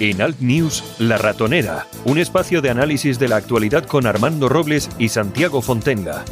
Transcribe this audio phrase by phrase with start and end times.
[0.00, 4.90] En Alt News, La Ratonera, un espacio de análisis de la actualidad con Armando Robles
[4.98, 6.24] y Santiago Fontenga.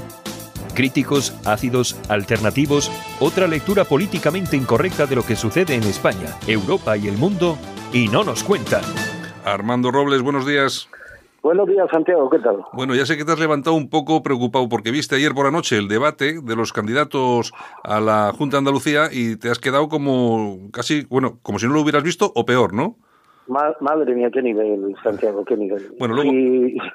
[0.74, 7.08] Críticos, ácidos, alternativos, otra lectura políticamente incorrecta de lo que sucede en España, Europa y
[7.08, 7.58] el mundo,
[7.92, 8.82] y no nos cuentan.
[9.44, 10.88] Armando Robles, buenos días.
[11.42, 12.64] Buenos días, Santiago, ¿qué tal?
[12.72, 15.50] Bueno, ya sé que te has levantado un poco preocupado porque viste ayer por la
[15.50, 17.52] noche el debate de los candidatos
[17.82, 21.72] a la Junta de Andalucía y te has quedado como casi, bueno, como si no
[21.72, 22.96] lo hubieras visto o peor, ¿no?
[23.50, 25.94] Madre mía, qué nivel, Santiago, qué nivel.
[25.98, 26.32] Bueno, luego,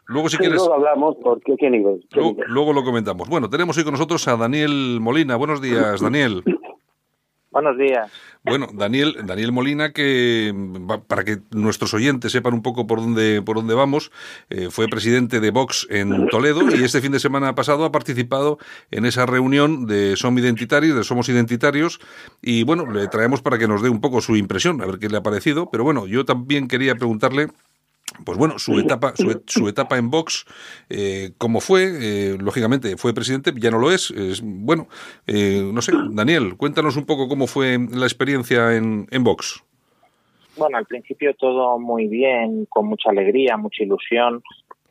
[0.08, 0.58] luego si quieres...
[0.58, 2.06] Luego hablamos, porque qué nivel.
[2.48, 3.30] luego, lo comentamos.
[3.30, 5.36] Bueno, tenemos hoy con nosotros a Daniel Molina.
[5.36, 6.44] Buenos días, Daniel.
[7.56, 8.12] Buenos días.
[8.44, 10.54] Bueno, Daniel, Daniel Molina, que
[11.08, 14.12] para que nuestros oyentes sepan un poco por dónde, por dónde vamos,
[14.50, 18.58] eh, fue presidente de Vox en Toledo y este fin de semana pasado ha participado
[18.92, 22.02] en esa reunión de Somos Identitarios, de Somos Identitarios,
[22.42, 25.08] y bueno, le traemos para que nos dé un poco su impresión, a ver qué
[25.08, 27.48] le ha parecido, pero bueno, yo también quería preguntarle
[28.24, 30.46] pues bueno, su etapa, su, etapa en Vox,
[30.90, 34.12] eh, como fue, eh, lógicamente fue presidente, ya no lo es.
[34.12, 34.88] es bueno,
[35.28, 39.64] eh, no sé, Daniel, cuéntanos un poco cómo fue la experiencia en, en Vox.
[40.58, 44.42] Bueno, al principio todo muy bien, con mucha alegría, mucha ilusión.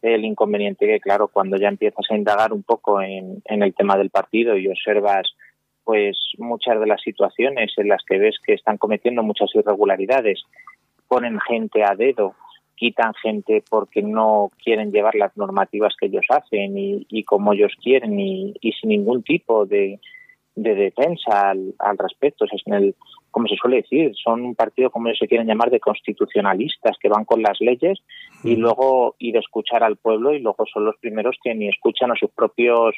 [0.02, 3.96] El inconveniente que, claro, cuando ya empiezas a indagar un poco en, en el tema
[3.96, 5.34] del partido y observas
[5.84, 10.42] pues muchas de las situaciones en las que ves que están cometiendo muchas irregularidades,
[11.08, 12.34] ponen gente a dedo
[12.76, 18.18] quitan gente porque no quieren llevar las normativas que ellos hacen y, como ellos quieren
[18.18, 20.00] y, sin ningún tipo de,
[20.54, 22.44] defensa al, respecto.
[22.44, 22.94] es en el,
[23.30, 27.08] como se suele decir, son un partido, como ellos se quieren llamar, de constitucionalistas que
[27.08, 27.98] van con las leyes
[28.44, 32.12] y luego ir a escuchar al pueblo y luego son los primeros que ni escuchan
[32.12, 32.94] a sus propios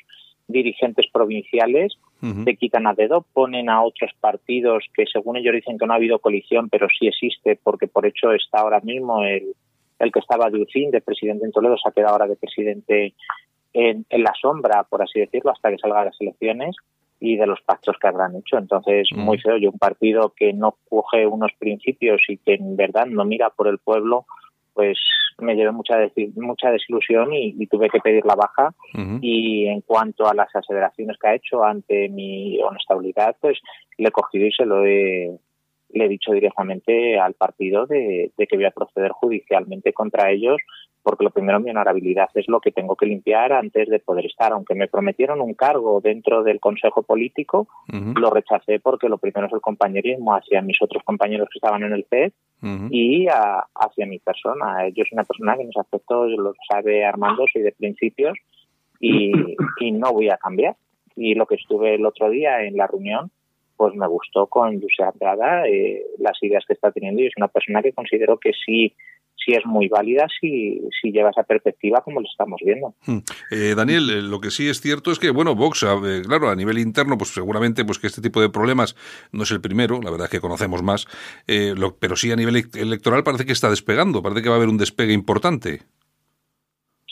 [0.49, 1.99] dirigentes provinciales,
[2.45, 5.97] se quitan a dedo, ponen a otros partidos que según ellos dicen que no ha
[5.97, 9.55] habido colisión, pero sí existe porque por hecho está ahora mismo el,
[9.99, 13.15] el que estaba de UCIN, de presidente en Toledo, se ha quedado ahora de presidente
[13.73, 16.77] en, la sombra, por así decirlo, hasta que salga de las elecciones
[17.21, 18.59] y de los pactos que habrán hecho.
[18.59, 19.21] Entonces, mm.
[19.21, 19.57] muy feo.
[19.59, 23.69] Yo, un partido que no coge unos principios y que en verdad no mira por
[23.69, 24.27] el pueblo,
[24.75, 24.99] pues
[25.39, 25.97] me llevé mucha
[26.37, 28.75] mucha desilusión y, tuve que pedir la baja.
[29.21, 33.59] Y en cuanto a las aseveraciones que ha hecho ante mi honestabilidad, pues
[33.99, 35.39] le he cogido y se lo he,
[35.97, 40.59] le he dicho directamente al partido de, que voy a proceder judicialmente contra ellos
[41.03, 44.51] porque lo primero mi honorabilidad es lo que tengo que limpiar antes de poder estar.
[44.51, 47.69] Aunque me prometieron un cargo dentro del Consejo Político,
[48.17, 51.93] lo rechacé porque lo primero es el compañerismo hacia mis otros compañeros que estaban en
[51.93, 52.33] el FED
[52.91, 54.89] y hacia mi persona.
[54.89, 58.37] Yo soy una persona que mis aspectos lo sabe Armando, soy de principios
[58.99, 59.31] y,
[59.79, 60.75] y no voy a cambiar.
[61.15, 63.31] Y lo que estuve el otro día en la reunión
[63.77, 67.49] pues me gustó con Josep Prada eh, las ideas que está teniendo y es una
[67.49, 68.95] persona que considero que sí
[69.45, 72.95] sí es muy válida si, si lleva esa perspectiva como lo estamos viendo.
[73.07, 73.19] Hmm.
[73.53, 75.87] Eh, Daniel, eh, lo que sí es cierto es que, bueno, Vox,
[76.27, 78.97] claro, a nivel interno, pues seguramente pues que este tipo de problemas
[79.31, 81.07] no es el primero, la verdad es que conocemos más,
[81.47, 84.79] pero sí a nivel electoral parece que está despegando, parece que va a haber un
[84.79, 85.83] despegue importante.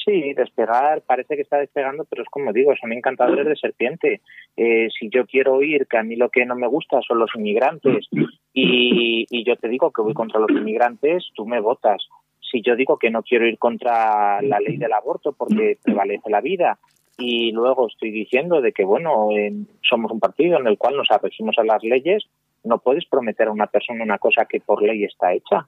[0.04, 4.20] Sí, despegar, parece que está despegando, pero es como digo, son encantadores de serpiente.
[4.56, 7.30] Eh, si yo quiero oír que a mí lo que no me gusta son los
[7.34, 8.06] inmigrantes
[8.52, 12.06] y, y yo te digo que voy contra los inmigrantes, tú me votas.
[12.40, 16.42] Si yo digo que no quiero ir contra la ley del aborto porque prevalece la
[16.42, 16.78] vida
[17.16, 19.28] y luego estoy diciendo de que, bueno,
[19.88, 22.24] somos un partido en el cual nos arregimos a las leyes,
[22.62, 25.66] no puedes prometer a una persona una cosa que por ley está hecha.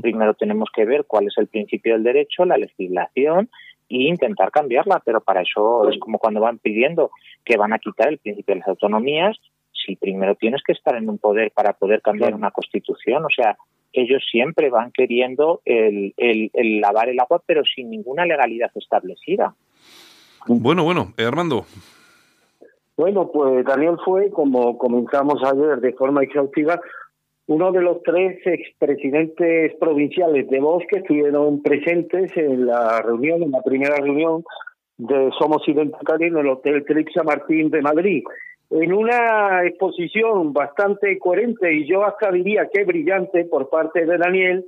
[0.00, 3.48] Primero tenemos que ver cuál es el principio del derecho, la legislación
[3.88, 7.10] e intentar cambiarla, pero para eso es como cuando van pidiendo
[7.44, 9.36] que van a quitar el principio de las autonomías,
[9.72, 13.56] si primero tienes que estar en un poder para poder cambiar una constitución, o sea,
[13.92, 19.54] ellos siempre van queriendo el, el, lavar el agua, pero sin ninguna legalidad establecida.
[20.46, 21.64] Bueno, bueno, eh, Armando.
[22.96, 26.80] Bueno, pues Daniel fue, como comentamos ayer de forma exhaustiva,
[27.48, 33.50] uno de los tres expresidentes provinciales de Vox que estuvieron presentes en la reunión, en
[33.50, 34.44] la primera reunión
[34.98, 38.22] de Somos Identitarios en el Hotel Trixa Martín de Madrid.
[38.70, 44.66] En una exposición bastante coherente y yo hasta diría que brillante por parte de Daniel,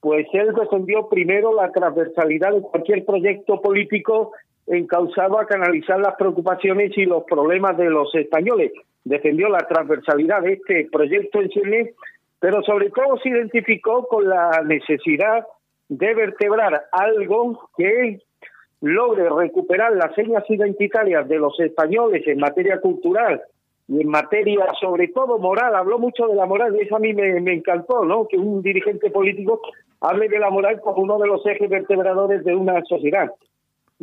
[0.00, 4.32] pues él defendió primero la transversalidad de cualquier proyecto político
[4.66, 8.72] encausado a canalizar las preocupaciones y los problemas de los españoles.
[9.04, 11.94] Defendió la transversalidad de este proyecto en Chile
[12.42, 15.46] pero sobre todo se identificó con la necesidad
[15.88, 18.18] de vertebrar algo que
[18.80, 23.40] logre recuperar las señas identitarias de los españoles en materia cultural
[23.86, 27.14] y en materia sobre todo moral, habló mucho de la moral y eso a mí
[27.14, 28.26] me, encantó, ¿no?
[28.26, 29.60] Que un dirigente político
[30.00, 33.30] hable de la moral como uno de los ejes vertebradores de una sociedad.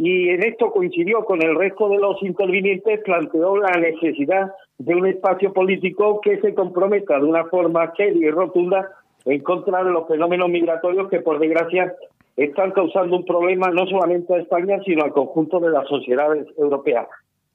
[0.02, 5.06] Y en esto coincidió con el resto de los intervinientes, planteó la necesidad de un
[5.06, 8.90] espacio político que se comprometa de una forma seria y rotunda
[9.26, 11.94] en contra de los fenómenos migratorios que, por desgracia,
[12.38, 17.10] están causando un problema no solamente a España, sino al conjunto de las sociedades europeas.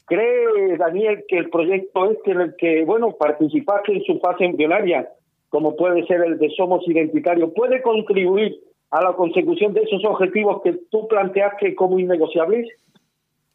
[0.05, 5.09] ¿Cree, Daniel, que el proyecto este en el que, bueno, participaste en su fase embrionaria,
[5.49, 8.55] como puede ser el de Somos Identitarios, puede contribuir
[8.95, 12.69] a la consecución de esos objetivos que tú planteaste como innegociables?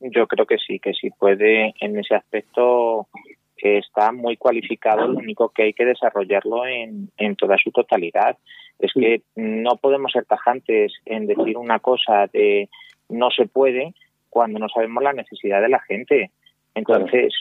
[0.02, 3.08] Yo creo que sí, que sí puede en ese aspecto
[3.56, 8.38] que está muy cualificado, lo único que hay que desarrollarlo en, en toda su totalidad.
[8.80, 12.68] Es que no podemos ser tajantes en decir una cosa de
[13.08, 13.94] no se puede
[14.30, 16.32] cuando no sabemos la necesidad de la gente.
[16.76, 17.34] Entonces,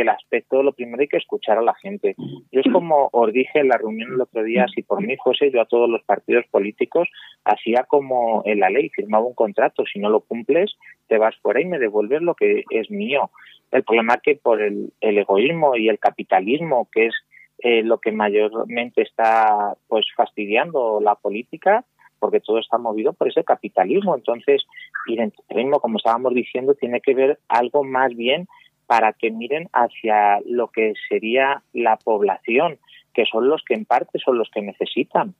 [0.00, 2.14] el aspecto, lo primero hay que escuchar a la gente.
[2.52, 5.50] Yo es como os dije en la reunión el otro día, si por mí fuese
[5.50, 7.08] yo a todos los partidos políticos,
[7.44, 10.76] hacía como en la ley, firmaba un contrato, si no lo cumples,
[11.08, 13.30] te vas fuera y me devuelves lo que es mío.
[13.72, 17.14] El problema es que por el, egoísmo y el capitalismo, que es
[17.58, 21.84] eh, lo que mayormente está pues fastidiando la política,
[22.18, 24.14] porque todo está movido por ese capitalismo.
[24.14, 24.64] Entonces,
[25.06, 28.46] identitarismo, como estábamos diciendo, tiene que ver algo más bien
[28.86, 32.78] para que miren hacia lo que sería la población,
[33.14, 35.34] que son los que en parte son los que necesitan.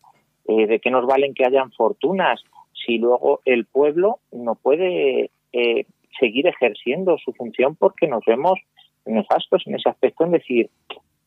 [0.48, 5.86] Eh, ¿De qué nos valen que hayan fortunas si luego el pueblo no puede eh,
[6.18, 8.58] seguir ejerciendo su función porque nos vemos
[9.04, 10.70] nefastos en ese aspecto, en decir,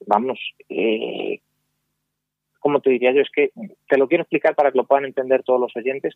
[0.06, 0.39] vamos,
[0.69, 1.39] eh,
[2.60, 3.51] como te diría yo, es que
[3.88, 6.15] te lo quiero explicar para que lo puedan entender todos los oyentes.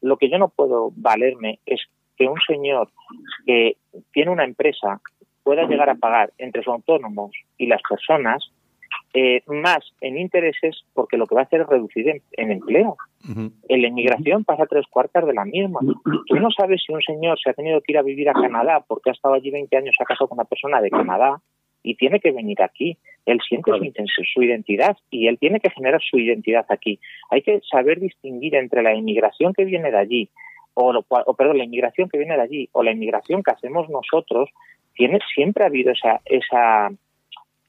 [0.00, 1.80] Lo que yo no puedo valerme es
[2.16, 2.90] que un señor
[3.46, 3.76] que
[4.12, 5.00] tiene una empresa
[5.44, 8.50] pueda llegar a pagar entre los autónomos y las personas
[9.12, 12.96] eh, más en intereses porque lo que va a hacer es reducir en, empleo.
[13.68, 15.80] En la inmigración pasa tres cuartas de la misma.
[16.26, 18.84] Tú no sabes si un señor se ha tenido que ir a vivir a Canadá
[18.86, 21.40] porque ha estado allí 20 años, se ha casado con una persona de Canadá
[21.84, 22.98] y tiene que venir aquí.
[23.24, 23.70] Él siente
[24.34, 26.98] su, identidad y él tiene que generar su identidad aquí.
[27.30, 30.30] Hay que saber distinguir entre la inmigración que viene de allí,
[30.74, 34.50] o, o perdón, la inmigración que viene de allí, o la inmigración que hacemos nosotros,
[34.94, 36.90] tiene, siempre ha habido esa, esa,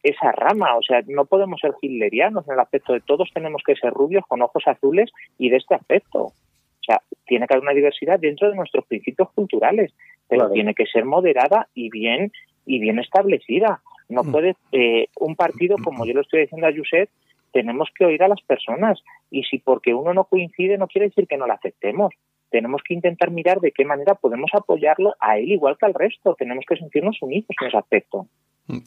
[0.03, 0.75] esa rama.
[0.77, 4.23] O sea, no podemos ser hitlerianos en el aspecto de todos tenemos que ser rubios
[4.27, 6.19] con ojos azules y de este aspecto.
[6.19, 9.93] O sea, tiene que haber una diversidad dentro de nuestros principios culturales,
[10.27, 12.31] pero tiene que ser moderada y bien
[12.65, 13.81] y bien establecida.
[14.09, 14.31] No mm.
[14.31, 17.09] puede eh, un partido como yo lo estoy diciendo a Yuset,
[17.51, 19.01] tenemos que oír a las personas
[19.31, 22.13] y si porque uno no coincide no quiere decir que no la aceptemos
[22.55, 26.37] tenemos que intentar mirar de qué manera podemos apoyarlo a él igual que al resto.
[26.39, 28.27] Tenemos que sentirnos unidos en ese aspecto.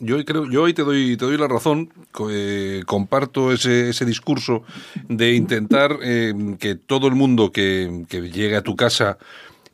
[0.00, 1.90] Yo creo, yo hoy te doy, te doy la razón,
[2.30, 4.62] eh, comparto ese, ese discurso
[5.06, 9.18] de intentar eh, que todo el mundo que, que llegue a tu casa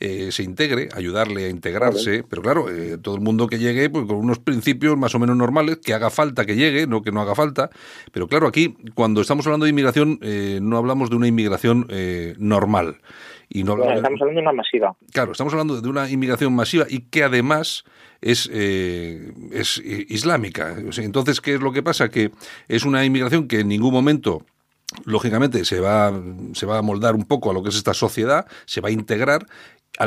[0.06, 4.04] eh, se integre, ayudarle a integrarse, pero claro, eh, todo el mundo que llegue pues,
[4.04, 7.22] con unos principios más o menos normales, que haga falta que llegue, no que no
[7.22, 7.70] haga falta,
[8.12, 11.86] pero claro, aquí cuando estamos hablando de inmigración eh, no hablamos de una inmigración
[12.38, 12.98] normal.
[13.48, 14.94] Y no estamos hablando de una masiva.
[15.10, 17.84] Claro, estamos hablando de una inmigración masiva y que además
[18.20, 20.76] es, es islámica.
[20.98, 22.10] entonces, ¿qué es lo que pasa?
[22.10, 22.30] Que
[22.68, 24.44] es una inmigración que en ningún momento
[25.04, 26.12] lógicamente se va,
[26.52, 28.92] se va a moldar un poco a lo que es esta sociedad, se va a
[28.92, 29.46] integrar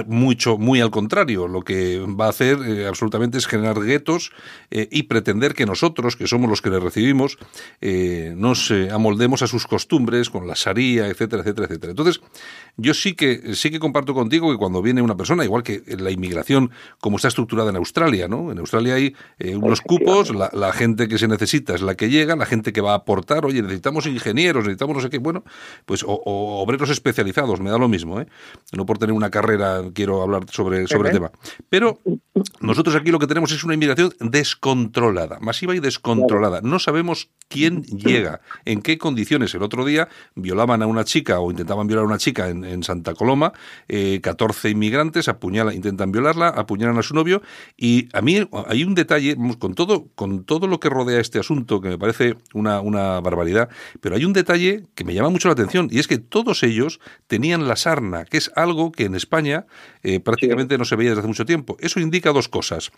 [0.08, 4.32] mucho, muy al contrario, lo que va a hacer eh, absolutamente es generar guetos
[4.70, 7.38] eh, y pretender que nosotros, que somos los que le recibimos,
[7.80, 11.92] eh, nos amoldemos a sus costumbres con la sharia, etcétera, etcétera, etcétera.
[11.92, 12.22] Entonces,
[12.76, 16.12] yo sí que sí que comparto contigo que cuando viene una persona, igual que la
[16.12, 18.52] inmigración como está estructurada en Australia, ¿no?
[18.52, 22.46] En Australia hay unos cupos, la, gente que se necesita es la que llega, la
[22.46, 25.44] gente que va a aportar, oye, necesitamos ingenieros, necesitamos no sé qué, bueno,
[25.86, 28.28] pues o, o obreros especializados, me da lo mismo, ¿eh?
[28.74, 31.32] No por tener una carrera quiero hablar sobre, sobre el tema.
[31.70, 32.00] Pero
[32.60, 36.62] nosotros aquí lo que tenemos es una inmigración descontrolada, masiva y descontrolada.
[36.62, 39.54] No sabemos quién llega, en qué condiciones.
[39.54, 43.14] El otro día violaban a una chica o intentaban violar a una chica en, Santa
[43.14, 43.54] Coloma,
[44.22, 47.42] 14 eh, inmigrantes apuñalan, intentan violarla, apuñalan a su novio
[47.76, 51.82] y a mí hay un detalle, con todo, con todo lo que rodea este asunto,
[51.82, 53.70] que me parece una, una barbaridad,
[54.02, 57.00] pero hay un detalle que me llama mucho la atención y es que todos ellos
[57.28, 59.67] tenían la sarna, que es algo que en España
[60.04, 61.78] eh, prácticamente no se veía desde hace mucho tiempo.
[61.80, 62.92] Eso indica dos cosas.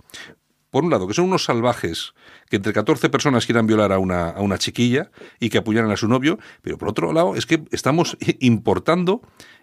[0.69, 2.13] Por un lado, que son unos salvajes
[2.49, 5.09] que entre 14 personas quieran violar a una, a una chiquilla
[5.39, 9.21] y que apoyaran a su novio, pero por otro lado es que estamos importando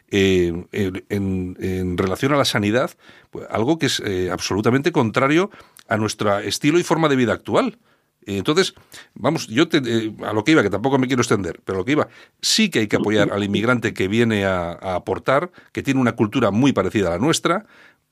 [0.09, 0.53] eh,
[1.09, 2.93] en, relación a la sanidad
[3.31, 5.51] pues, algo que es eh, absolutamente contrario
[5.89, 7.79] a nuestro estilo y forma de vida actual.
[8.27, 8.75] Entonces,
[9.15, 11.81] vamos, yo te, eh, a lo que iba, que tampoco me quiero extender, pero a
[11.81, 12.09] lo que iba,
[12.41, 16.51] sí que hay que apoyar al inmigrante que viene a, aportar, que tiene una cultura
[16.51, 17.67] muy parecida a la nuestra,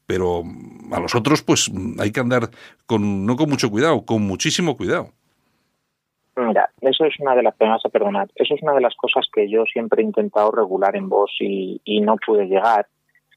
[0.06, 0.44] pero
[0.92, 2.50] a los otros, pues hay que andar
[2.86, 5.08] con, no con mucho cuidado, con muchísimo cuidado.
[6.36, 9.48] Mira, eso es una de las, a perdonar, eso es una de las cosas que
[9.48, 12.86] yo siempre he intentado regular en vos y no pude llegar.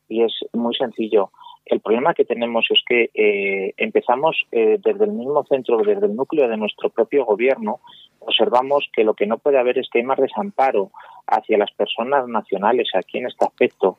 [0.09, 1.31] Y es muy sencillo.
[1.69, 6.15] El problema que tenemos es que eh, empezamos eh, desde el mismo centro, desde el
[6.15, 7.79] núcleo de nuestro propio gobierno,
[8.19, 10.91] observamos que lo que no puede haber es que hay más desamparo
[11.27, 13.97] hacia las personas nacionales aquí en este aspecto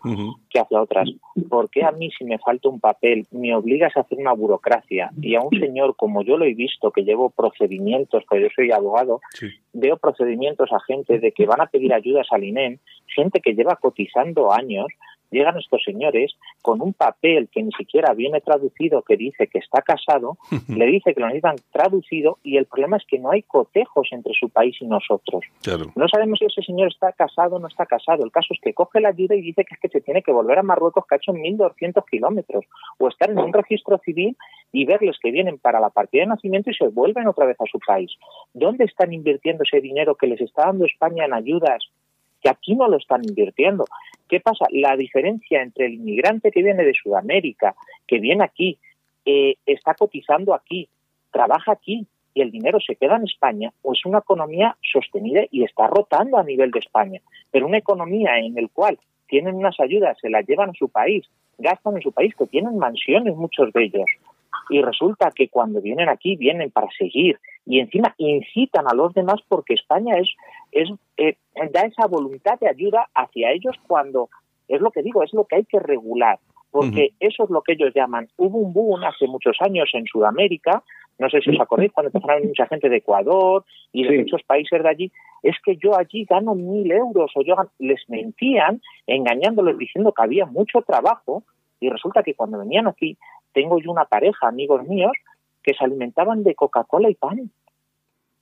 [0.48, 1.10] que hacia otras.
[1.48, 5.10] ¿Por qué a mí si me falta un papel me obligas a hacer una burocracia.
[5.20, 8.70] Y a un señor como yo lo he visto que llevo procedimientos, porque yo soy
[8.70, 9.20] abogado,
[9.72, 13.76] veo procedimientos a gente de que van a pedir ayudas al INEM, gente que lleva
[13.76, 14.86] cotizando años,
[15.30, 19.82] llegan estos señores con un papel que ni siquiera viene traducido que dice que está
[19.82, 24.08] casado, le dice que lo necesitan traducido y el problema es que no hay cotejos
[24.12, 25.44] entre su país y nosotros.
[25.94, 28.24] No sabemos si ese señor está casado o no está casado.
[28.24, 30.32] El caso es que coge la ayuda y dice que es que se tiene que
[30.32, 32.64] volver a Marruecos que ha hecho 1.200 kilómetros
[32.98, 34.36] o estar en un registro civil
[34.72, 37.64] y verles que vienen para la partida de nacimiento y se vuelven otra vez a
[37.70, 38.10] su país.
[38.52, 41.88] ¿Dónde están invirtiendo ese dinero que les está dando España en ayudas
[42.40, 43.84] que aquí no lo están invirtiendo.
[44.28, 44.66] ¿Qué pasa?
[44.70, 47.74] La diferencia entre el inmigrante que viene de Sudamérica,
[48.06, 48.78] que viene aquí,
[49.24, 50.88] eh, está cotizando aquí,
[51.30, 55.64] trabaja aquí y el dinero se queda en España, o es una economía sostenida y
[55.64, 57.20] está rotando a nivel de España.
[57.50, 61.26] Pero una economía en la cual tienen unas ayudas, se las llevan a su país,
[61.58, 64.06] gastan en su país, que tienen mansiones muchos de ellos,
[64.70, 69.40] y resulta que cuando vienen aquí vienen para seguir y encima incitan a los demás
[69.48, 70.28] porque España es,
[70.72, 71.36] es eh,
[71.72, 74.28] da esa voluntad de ayuda hacia ellos cuando
[74.68, 76.38] es lo que digo, es lo que hay que regular,
[76.70, 78.28] porque eso es lo que ellos llaman.
[78.36, 80.82] Hubo un boom hace muchos años en Sudamérica,
[81.18, 84.80] no sé si os acordáis, cuando empezaron mucha gente de Ecuador y de muchos países
[84.82, 90.12] de allí, es que yo allí gano mil euros o yo les mentían engañándoles diciendo
[90.12, 91.42] que había mucho trabajo
[91.80, 93.16] y resulta que cuando venían aquí
[93.52, 95.12] tengo yo una pareja, amigos míos,
[95.62, 97.50] que se alimentaban de Coca-Cola y pan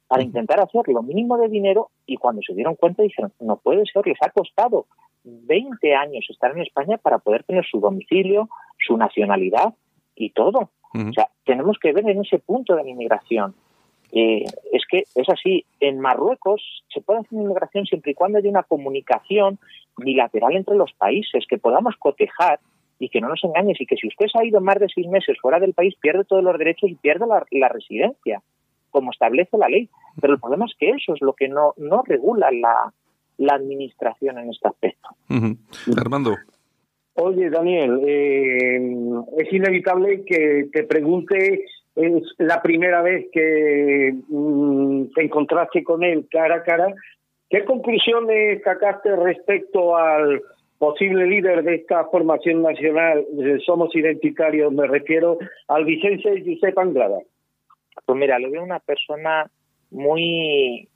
[0.08, 3.84] para intentar hacer lo mínimo de dinero y cuando se dieron cuenta dijeron, no puede
[3.86, 4.86] ser, les ha costado
[5.25, 8.48] 20 años estar en España para poder tener su domicilio,
[8.78, 9.75] su nacionalidad
[10.14, 10.70] y todo.
[10.94, 13.54] O sea, tenemos que ver en ese punto de la inmigración.
[14.12, 18.48] Eh, es que es así, en Marruecos se puede hacer inmigración siempre y cuando haya
[18.48, 19.58] una comunicación
[19.98, 22.60] bilateral entre los países, que podamos cotejar
[22.98, 25.06] y que no nos engañes y que si usted se ha ido más de seis
[25.08, 28.42] meses fuera del país pierde todos los derechos y pierde la, residencia,
[28.97, 29.91] como establece la ley.
[30.19, 32.95] Pero el problema es que eso es lo que no, no regula la,
[33.37, 35.11] la administración en este aspecto.
[35.99, 36.35] Armando.
[37.15, 38.81] Oye, Daniel, eh,
[39.37, 46.26] es inevitable que te pregunte, es la primera vez que mm, te encontraste con él
[46.31, 46.95] cara a cara,
[47.50, 50.41] ¿qué conclusiones sacaste respecto al
[50.79, 53.25] posible líder de esta formación nacional,
[53.65, 55.38] Somos Identitarios, me refiero
[55.69, 57.19] al Vicente Josep Anglada.
[58.06, 59.50] Pues mira, lo veo una persona
[59.90, 60.88] muy,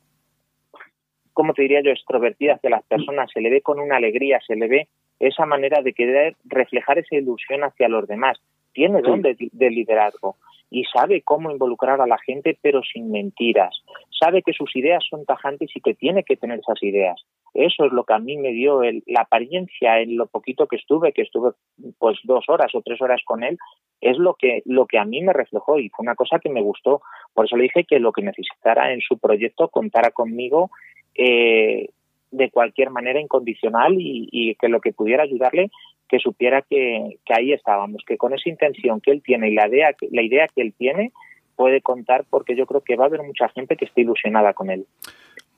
[1.32, 4.56] ¿cómo te diría yo?, extrovertida hacia las personas, se le ve con una alegría, se
[4.56, 4.88] le ve
[5.18, 8.38] esa manera de querer reflejar esa ilusión hacia los demás.
[8.72, 10.36] Tiene don de liderazgo
[10.70, 13.82] y sabe cómo involucrar a la gente, pero sin mentiras.
[14.18, 17.20] Sabe que sus ideas son tajantes y que tiene que tener esas ideas.
[17.54, 21.12] Eso es lo que a mí me dio la apariencia en lo poquito que estuve,
[21.12, 21.52] que estuve
[21.98, 23.58] pues dos horas o tres horas con él,
[24.00, 26.62] es lo que, lo que a mí me reflejó y fue una cosa que me
[26.62, 27.02] gustó.
[27.34, 30.70] Por eso le dije que lo que necesitara en su proyecto contara conmigo
[31.14, 31.88] eh,
[32.30, 35.70] de cualquier manera incondicional y, que lo que pudiera ayudarle
[36.08, 39.94] que supiera que, ahí estábamos, que con esa intención que él tiene y la idea,
[40.10, 41.12] la idea que él tiene
[41.54, 44.70] puede contar porque yo creo que va a haber mucha gente que esté ilusionada con
[44.70, 44.86] él.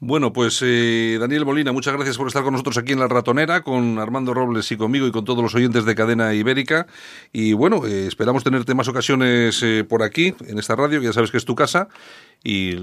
[0.05, 3.63] Bueno, pues eh, Daniel Molina, muchas gracias por estar con nosotros aquí en La Ratonera,
[3.63, 6.89] con Armando Robles y conmigo y con todos los oyentes de Cadena Ibérica.
[7.33, 11.13] Y bueno, eh, esperamos tenerte más ocasiones eh, por aquí, en esta radio, que ya
[11.13, 11.87] sabes que es tu casa.
[12.43, 12.79] Y,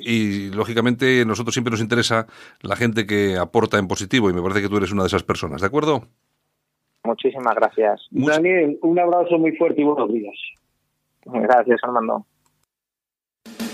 [0.00, 2.28] y lógicamente nosotros siempre nos interesa
[2.62, 5.22] la gente que aporta en positivo y me parece que tú eres una de esas
[5.22, 6.04] personas, ¿de acuerdo?
[7.04, 8.06] Muchísimas gracias.
[8.10, 10.34] Daniel, un abrazo muy fuerte y buenos días.
[11.26, 12.24] Gracias, Armando